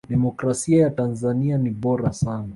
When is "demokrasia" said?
0.09-0.81